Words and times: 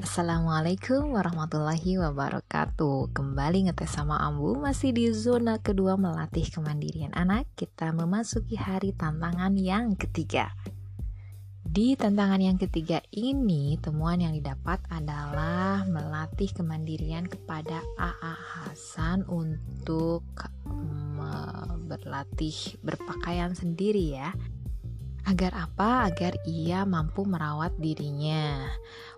Assalamualaikum 0.00 1.12
warahmatullahi 1.12 2.00
wabarakatuh 2.00 3.12
Kembali 3.12 3.68
ngetes 3.68 4.00
sama 4.00 4.16
Ambu 4.16 4.56
Masih 4.56 4.96
di 4.96 5.12
zona 5.12 5.60
kedua 5.60 6.00
melatih 6.00 6.48
kemandirian 6.48 7.12
anak 7.12 7.44
Kita 7.52 7.92
memasuki 7.92 8.56
hari 8.56 8.96
tantangan 8.96 9.52
yang 9.60 10.00
ketiga 10.00 10.56
Di 11.60 12.00
tantangan 12.00 12.40
yang 12.40 12.56
ketiga 12.56 13.04
ini 13.12 13.76
Temuan 13.76 14.24
yang 14.24 14.32
didapat 14.32 14.80
adalah 14.88 15.84
Melatih 15.84 16.48
kemandirian 16.48 17.28
kepada 17.28 17.84
AA 18.00 18.34
Hasan 18.40 19.28
Untuk 19.28 20.24
berlatih 21.84 22.56
berpakaian 22.80 23.52
sendiri 23.52 24.16
ya 24.16 24.32
Agar 25.28 25.52
apa? 25.54 26.08
Agar 26.08 26.40
ia 26.48 26.88
mampu 26.88 27.28
merawat 27.28 27.76
dirinya. 27.76 28.66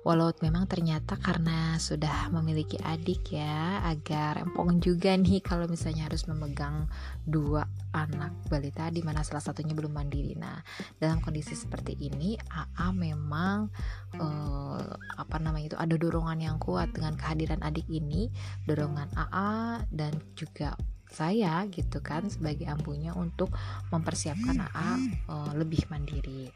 Walau 0.00 0.32
memang 0.40 0.64
ternyata 0.64 1.20
karena 1.20 1.76
sudah 1.76 2.32
memiliki 2.32 2.80
adik 2.80 3.36
ya, 3.36 3.84
agar 3.84 4.40
empong 4.40 4.80
juga 4.80 5.12
nih 5.12 5.44
kalau 5.44 5.68
misalnya 5.68 6.08
harus 6.08 6.24
memegang 6.24 6.88
dua 7.28 7.68
anak 7.92 8.32
balita 8.48 8.88
di 8.88 9.04
mana 9.04 9.20
salah 9.20 9.44
satunya 9.44 9.76
belum 9.76 9.92
mandiri. 9.92 10.40
Nah, 10.40 10.56
dalam 10.96 11.20
kondisi 11.20 11.52
seperti 11.52 12.00
ini, 12.00 12.32
AA 12.48 12.88
memang 12.96 13.68
eh, 14.16 14.88
apa 15.20 15.36
namanya 15.36 15.76
itu 15.76 15.78
ada 15.78 15.92
dorongan 16.00 16.40
yang 16.40 16.56
kuat 16.56 16.96
dengan 16.96 17.20
kehadiran 17.20 17.60
adik 17.60 17.84
ini, 17.92 18.32
dorongan 18.64 19.12
AA 19.12 19.84
dan 19.92 20.16
juga 20.32 20.80
saya 21.12 21.66
gitu 21.68 22.00
kan 22.00 22.30
sebagai 22.32 22.70
ampunya 22.72 23.12
untuk 23.12 23.52
mempersiapkan 23.92 24.64
AA 24.64 24.90
eh, 25.28 25.52
lebih 25.60 25.84
mandiri. 25.92 26.48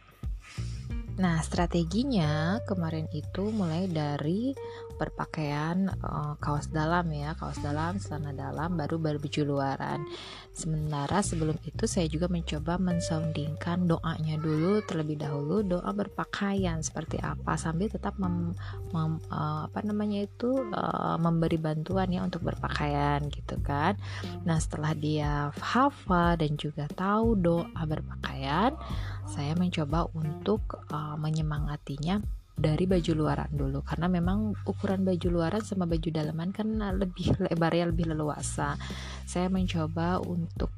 Nah, 1.14 1.38
strateginya 1.46 2.58
kemarin 2.66 3.06
itu 3.14 3.54
mulai 3.54 3.86
dari 3.86 4.50
berpakaian 4.94 5.90
uh, 6.02 6.34
kaos 6.38 6.70
dalam 6.70 7.10
ya, 7.10 7.34
kaos 7.34 7.58
dalam, 7.60 7.98
celana 7.98 8.32
dalam, 8.32 8.78
baru 8.78 8.96
baju 8.98 9.42
luaran. 9.44 10.06
Sementara 10.54 11.18
sebelum 11.18 11.58
itu 11.66 11.84
saya 11.90 12.06
juga 12.06 12.30
mencoba 12.30 12.78
mensoundingkan 12.78 13.90
doanya 13.90 14.38
dulu 14.38 14.78
terlebih 14.86 15.18
dahulu 15.18 15.66
doa 15.66 15.90
berpakaian 15.90 16.78
seperti 16.78 17.18
apa 17.18 17.58
sambil 17.58 17.90
tetap 17.90 18.14
mem, 18.22 18.54
mem, 18.94 19.18
uh, 19.34 19.66
apa 19.66 19.82
namanya 19.82 20.24
itu 20.24 20.54
uh, 20.70 21.18
memberi 21.18 21.58
bantuan 21.58 22.08
ya 22.14 22.22
untuk 22.22 22.46
berpakaian 22.46 23.26
gitu 23.34 23.58
kan. 23.66 23.98
Nah, 24.46 24.62
setelah 24.62 24.94
dia 24.94 25.50
hafal 25.58 26.38
dan 26.38 26.54
juga 26.54 26.86
tahu 26.94 27.34
doa 27.34 27.82
berpakaian, 27.82 28.78
saya 29.26 29.58
mencoba 29.58 30.06
untuk 30.14 30.78
uh, 30.92 31.18
menyemangatinya 31.18 32.22
dari 32.54 32.86
baju 32.86 33.12
luaran 33.18 33.50
dulu 33.50 33.82
karena 33.82 34.06
memang 34.06 34.54
ukuran 34.62 35.02
baju 35.02 35.26
luaran 35.26 35.62
sama 35.66 35.90
baju 35.90 36.06
dalaman 36.06 36.54
kan 36.54 36.70
lebih 36.94 37.34
lebarnya 37.50 37.90
lebih 37.90 38.14
leluasa. 38.14 38.78
Saya 39.26 39.50
mencoba 39.50 40.22
untuk 40.22 40.70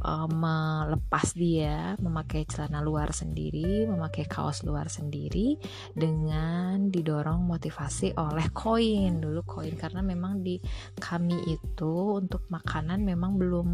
uh, 0.00 0.24
melepas 0.30 1.36
dia 1.36 1.92
memakai 2.00 2.48
celana 2.48 2.80
luar 2.80 3.12
sendiri, 3.12 3.84
memakai 3.84 4.24
kaos 4.24 4.64
luar 4.64 4.88
sendiri 4.88 5.60
dengan 5.92 6.88
didorong 6.88 7.44
motivasi 7.44 8.16
oleh 8.16 8.48
koin. 8.56 9.20
Dulu 9.20 9.44
koin 9.44 9.76
karena 9.76 10.00
memang 10.00 10.40
di 10.40 10.56
kami 10.96 11.36
itu 11.52 12.16
untuk 12.16 12.48
makanan 12.48 13.04
memang 13.04 13.36
belum 13.36 13.68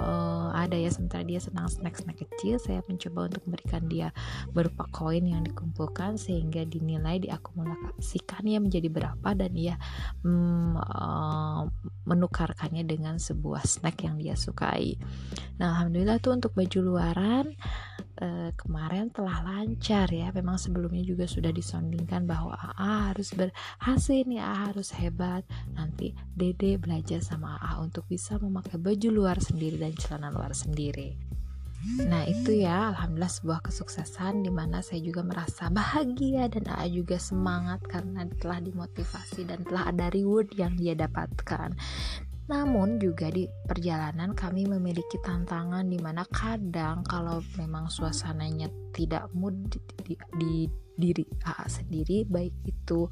uh, 0.00 0.50
ada 0.56 0.80
ya. 0.80 0.88
Sementara 0.88 1.26
dia 1.28 1.42
senang 1.42 1.68
snack-snack 1.68 2.24
kecil 2.24 2.56
saya 2.56 2.80
mencoba 2.88 3.28
untuk 3.28 3.44
memberikan 3.44 3.84
dia 3.84 4.08
berupa 4.54 4.88
koin 4.94 5.28
yang 5.28 5.44
dikumpulkan 5.44 6.16
sehingga 6.16 6.64
di 6.64 6.86
dinilai 6.86 7.16
diakumulasikannya 7.24 8.60
menjadi 8.60 8.88
berapa 8.92 9.28
dan 9.32 9.52
ia 9.56 9.80
mm, 10.20 10.76
uh, 10.76 11.64
menukarkannya 12.04 12.84
dengan 12.84 13.16
sebuah 13.16 13.55
snack 13.64 14.04
yang 14.04 14.20
dia 14.20 14.34
sukai. 14.34 14.98
Nah, 15.56 15.72
alhamdulillah 15.72 16.20
tuh 16.20 16.36
untuk 16.36 16.52
baju 16.52 16.78
luaran 16.84 17.56
uh, 18.20 18.50
kemarin 18.56 19.08
telah 19.12 19.40
lancar 19.44 20.08
ya. 20.12 20.28
Memang 20.32 20.60
sebelumnya 20.60 21.04
juga 21.04 21.24
sudah 21.24 21.52
disondingkan 21.52 22.28
bahwa 22.28 22.56
AA 22.56 23.12
harus 23.12 23.32
berhasil 23.32 24.20
nih, 24.26 24.40
AA 24.40 24.56
harus 24.72 24.88
hebat. 24.96 25.42
Nanti 25.72 26.12
Dede 26.36 26.76
belajar 26.76 27.24
sama 27.24 27.56
AA 27.60 27.88
untuk 27.88 28.04
bisa 28.08 28.36
memakai 28.36 28.76
baju 28.76 29.08
luar 29.12 29.40
sendiri 29.40 29.80
dan 29.80 29.96
celana 29.96 30.28
luar 30.32 30.52
sendiri. 30.52 31.36
Nah 31.86 32.26
itu 32.26 32.66
ya 32.66 32.90
Alhamdulillah 32.90 33.30
sebuah 33.30 33.60
kesuksesan 33.62 34.42
Di 34.42 34.50
mana 34.50 34.82
saya 34.82 34.98
juga 35.04 35.22
merasa 35.22 35.68
bahagia 35.70 36.48
Dan 36.50 36.66
AA 36.66 36.90
juga 36.90 37.20
semangat 37.20 37.84
Karena 37.86 38.26
telah 38.40 38.58
dimotivasi 38.58 39.46
Dan 39.46 39.62
telah 39.62 39.92
ada 39.94 40.10
reward 40.10 40.50
yang 40.56 40.74
dia 40.74 40.96
dapatkan 40.98 41.76
namun 42.46 43.02
juga 43.02 43.26
di 43.30 43.46
perjalanan 43.66 44.30
kami 44.30 44.70
memiliki 44.70 45.18
tantangan 45.18 45.86
di 45.86 45.98
mana 45.98 46.22
kadang 46.30 47.02
kalau 47.02 47.42
memang 47.58 47.90
suasananya 47.90 48.70
tidak 48.94 49.26
mood 49.34 49.54
di, 49.68 49.78
di, 50.02 50.14
di 50.38 50.54
diri 50.96 51.28
AA 51.44 51.66
sendiri 51.68 52.24
baik 52.24 52.56
itu 52.64 53.04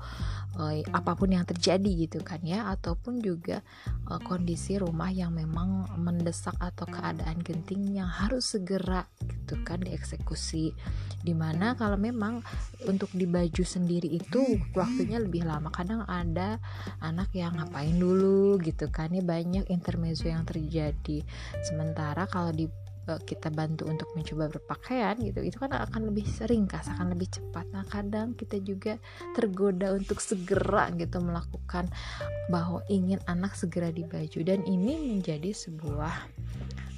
uh, 0.56 0.74
apa 0.90 1.12
pun 1.14 1.36
yang 1.36 1.44
terjadi 1.44 2.08
gitu 2.08 2.24
kan 2.24 2.40
ya 2.40 2.72
ataupun 2.72 3.20
juga 3.20 3.60
uh, 4.08 4.18
kondisi 4.24 4.80
rumah 4.80 5.12
yang 5.12 5.36
memang 5.36 5.92
mendesak 6.00 6.56
atau 6.58 6.88
keadaan 6.88 7.44
genting 7.44 7.92
yang 7.92 8.08
harus 8.08 8.56
segera 8.56 9.04
gitu 9.44 9.60
kan 9.60 9.84
dieksekusi. 9.84 10.72
Di 11.20 11.36
mana 11.36 11.76
kalau 11.76 12.00
memang 12.00 12.40
untuk 12.88 13.12
di 13.12 13.28
baju 13.28 13.60
sendiri 13.60 14.08
itu 14.08 14.40
waktunya 14.72 15.20
lebih 15.20 15.44
lama. 15.44 15.68
Kadang 15.68 16.08
ada 16.08 16.56
anak 17.04 17.28
yang 17.36 17.60
ngapain 17.60 17.92
dulu 17.92 18.56
gitu 18.64 18.88
kan 18.88 19.12
ya 19.12 19.20
banyak 19.20 19.68
intermezzo 19.68 20.32
yang 20.32 20.48
terjadi. 20.48 21.20
Sementara 21.60 22.24
kalau 22.24 22.56
di 22.56 22.64
kita 23.04 23.52
bantu 23.52 23.86
untuk 23.86 24.08
mencoba 24.16 24.48
berpakaian 24.48 25.16
gitu 25.20 25.44
itu 25.44 25.56
kan 25.60 25.72
akan 25.72 26.08
lebih 26.10 26.24
sering 26.24 26.64
kas 26.64 26.88
akan 26.88 27.12
lebih 27.12 27.28
cepat. 27.28 27.68
Nah 27.70 27.84
kadang 27.86 28.32
kita 28.32 28.58
juga 28.64 28.96
tergoda 29.36 29.92
untuk 29.92 30.18
segera 30.24 30.88
gitu 30.96 31.20
melakukan 31.20 31.88
bahwa 32.48 32.80
ingin 32.88 33.20
anak 33.28 33.52
segera 33.56 33.92
dibaju 33.92 34.40
dan 34.44 34.64
ini 34.64 34.96
menjadi 34.96 35.52
sebuah 35.52 36.14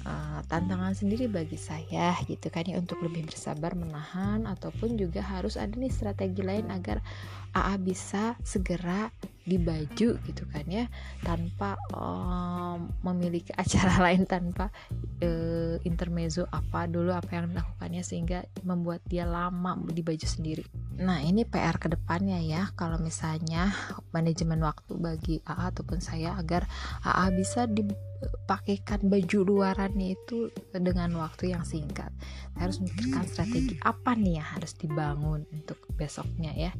uh, 0.07 0.39
tantangan 0.47 0.95
sendiri 0.95 1.27
bagi 1.27 1.59
saya 1.59 2.15
gitu 2.25 2.47
kan 2.47 2.63
ya 2.63 2.79
untuk 2.79 3.03
lebih 3.03 3.27
bersabar 3.27 3.75
menahan 3.75 4.47
ataupun 4.47 4.95
juga 4.95 5.19
harus 5.19 5.59
ada 5.59 5.75
nih 5.75 5.91
strategi 5.91 6.41
lain 6.41 6.71
agar 6.71 7.03
AA 7.51 7.75
bisa 7.83 8.39
segera 8.41 9.11
di 9.47 9.55
baju 9.55 10.19
gitu 10.19 10.43
kan 10.51 10.67
ya 10.67 10.91
tanpa 11.23 11.79
um, 11.95 12.91
memiliki 13.07 13.55
acara 13.63 14.03
lain 14.03 14.27
tanpa 14.27 14.67
uh, 15.23 15.79
intermezzo 15.87 16.43
apa 16.51 16.83
dulu 16.91 17.15
apa 17.15 17.39
yang 17.39 17.55
dilakukannya 17.55 18.03
sehingga 18.03 18.43
membuat 18.67 18.99
dia 19.07 19.23
lama 19.23 19.79
di 19.87 20.03
baju 20.03 20.27
sendiri. 20.27 20.67
Nah 20.99 21.23
ini 21.23 21.47
PR 21.47 21.79
ke 21.79 21.87
depannya 21.87 22.43
ya 22.43 22.73
kalau 22.75 22.99
misalnya 22.99 23.71
manajemen 24.11 24.59
waktu 24.59 24.91
bagi 24.99 25.35
AA 25.47 25.71
ataupun 25.71 26.03
saya 26.03 26.35
agar 26.35 26.67
AA 27.05 27.25
bisa 27.37 27.69
dipakaikan 27.69 29.05
baju 29.05 29.39
luarannya 29.45 30.17
itu 30.17 30.49
dengan 30.73 31.13
waktu 31.21 31.53
yang 31.55 31.63
singkat. 31.63 32.09
Saya 32.51 32.67
harus 32.67 32.81
memikirkan 32.81 33.23
strategi 33.29 33.77
apa 33.85 34.17
nih 34.17 34.41
yang 34.41 34.47
harus 34.57 34.73
dibangun 34.73 35.45
untuk 35.53 35.77
besoknya 35.93 36.51
ya. 36.57 36.71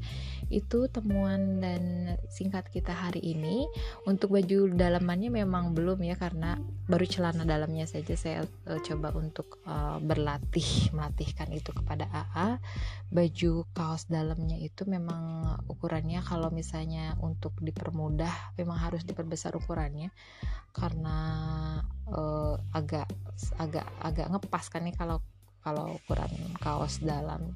Itu 0.49 0.89
temuan 0.89 1.61
dan 1.61 2.16
singkat 2.37 2.69
kita 2.69 2.93
hari 2.93 3.17
ini. 3.33 3.65
Untuk 4.05 4.37
baju 4.37 4.69
dalamannya 4.69 5.33
memang 5.33 5.73
belum 5.73 6.05
ya 6.05 6.13
karena 6.13 6.61
baru 6.85 7.05
celana 7.09 7.41
dalamnya 7.41 7.89
saja 7.89 8.13
saya 8.13 8.45
uh, 8.69 8.79
coba 8.85 9.09
untuk 9.17 9.57
uh, 9.65 9.97
berlatih 9.97 10.93
melatihkan 10.93 11.49
itu 11.49 11.73
kepada 11.73 12.05
AA 12.13 12.61
baju 13.09 13.65
kaos 13.73 14.05
dalamnya 14.05 14.59
itu 14.61 14.85
memang 14.85 15.57
ukurannya 15.65 16.21
kalau 16.21 16.53
misalnya 16.53 17.17
untuk 17.23 17.57
dipermudah 17.57 18.53
memang 18.55 18.77
harus 18.77 19.01
diperbesar 19.01 19.57
ukurannya. 19.57 20.13
Karena 20.77 21.17
uh, 22.05 22.55
agak 22.77 23.09
agak 23.57 23.89
agak 23.97 24.27
ngepas 24.29 24.69
kan 24.69 24.85
nih 24.85 24.93
kalau 24.93 25.25
kalau 25.67 25.99
ukuran 25.99 26.31
kaos 26.63 27.03
dalam. 27.03 27.51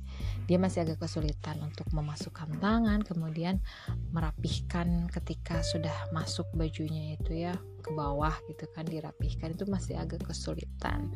Dia 0.52 0.60
masih 0.60 0.84
agak 0.84 1.08
kesulitan 1.08 1.64
untuk 1.64 1.88
memasukkan 1.96 2.60
tangan 2.60 3.00
kemudian 3.08 3.64
merapihkan 4.12 5.08
ketika 5.08 5.64
sudah 5.64 5.96
masuk 6.12 6.44
bajunya 6.52 7.16
itu 7.16 7.48
ya 7.48 7.56
ke 7.80 7.96
bawah 7.96 8.36
gitu 8.52 8.68
kan 8.76 8.84
dirapihkan 8.84 9.56
itu 9.56 9.64
masih 9.72 9.96
agak 9.96 10.28
kesulitan. 10.28 11.16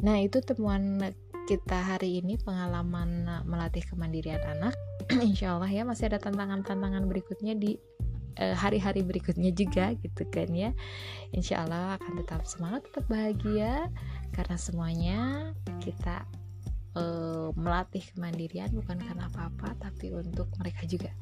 Nah 0.00 0.16
itu 0.16 0.40
temuan 0.40 1.12
kita 1.44 1.76
hari 1.76 2.24
ini 2.24 2.40
pengalaman 2.40 3.28
melatih 3.44 3.84
kemandirian 3.84 4.40
anak. 4.48 4.72
Insya 5.28 5.60
Allah 5.60 5.68
ya 5.68 5.84
masih 5.84 6.08
ada 6.08 6.16
tantangan-tantangan 6.16 7.04
berikutnya 7.04 7.52
di 7.52 7.76
Eh, 8.34 8.50
hari-hari 8.50 9.06
berikutnya 9.06 9.54
juga 9.54 9.94
gitu 9.94 10.26
kan 10.26 10.50
ya 10.50 10.74
Insya 11.30 11.62
Allah 11.62 11.94
akan 12.02 12.18
tetap 12.18 12.42
semangat 12.50 12.82
tetap 12.90 13.06
bahagia 13.06 13.86
karena 14.34 14.56
semuanya 14.58 15.18
kita 15.78 16.26
uh, 16.98 17.54
melatih 17.54 18.02
kemandirian 18.10 18.74
bukan 18.74 18.98
karena 18.98 19.30
apa-apa 19.30 19.78
tapi 19.78 20.10
untuk 20.10 20.50
mereka 20.58 20.82
juga 20.82 21.14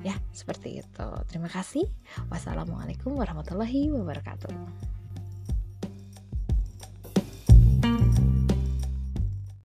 Ya, 0.00 0.16
seperti 0.32 0.80
itu. 0.80 1.08
Terima 1.28 1.48
kasih. 1.48 1.88
Wassalamualaikum 2.28 3.16
warahmatullahi 3.16 3.88
wabarakatuh. 3.92 4.99